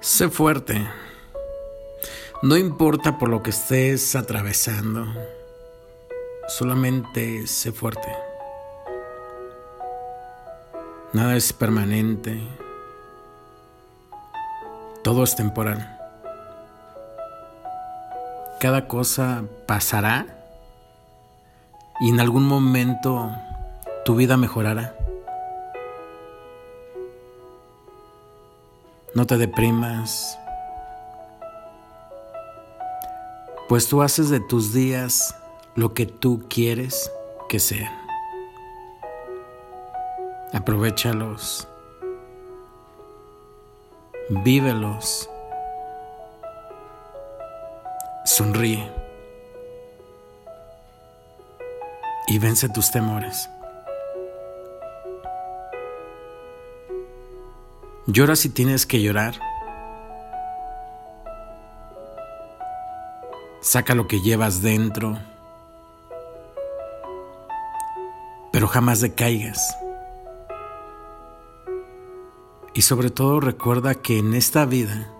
[0.00, 0.88] Sé fuerte.
[2.42, 5.06] No importa por lo que estés atravesando,
[6.48, 8.08] solamente sé fuerte.
[11.12, 12.40] Nada es permanente,
[15.04, 15.98] todo es temporal.
[18.58, 20.26] Cada cosa pasará
[22.00, 23.30] y en algún momento
[24.06, 24.94] tu vida mejorará.
[29.12, 30.38] No te deprimas,
[33.68, 35.34] pues tú haces de tus días
[35.74, 37.10] lo que tú quieres
[37.48, 37.92] que sean.
[40.52, 41.66] Aprovechalos,
[44.44, 45.28] vívelos,
[48.24, 48.92] sonríe
[52.28, 53.50] y vence tus temores.
[58.12, 59.34] Llora si tienes que llorar.
[63.60, 65.16] Saca lo que llevas dentro,
[68.50, 69.76] pero jamás decaigas.
[72.74, 75.12] Y sobre todo recuerda que en esta vida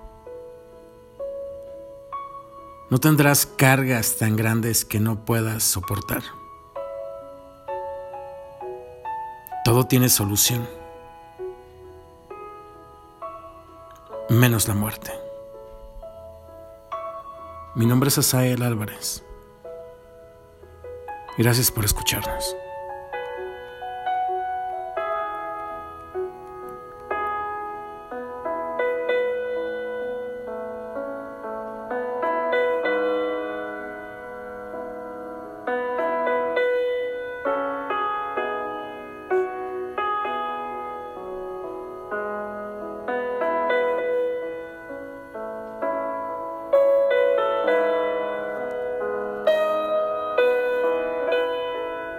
[2.90, 6.24] no tendrás cargas tan grandes que no puedas soportar.
[9.64, 10.79] Todo tiene solución.
[14.30, 15.10] Menos la muerte.
[17.74, 19.24] Mi nombre es Asael Álvarez.
[21.36, 22.56] Gracias por escucharnos.